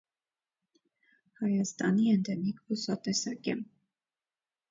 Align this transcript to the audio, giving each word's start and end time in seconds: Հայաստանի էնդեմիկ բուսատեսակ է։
Հայաստանի 1.41 2.07
էնդեմիկ 2.13 2.63
բուսատեսակ 2.71 3.53
է։ 3.53 3.55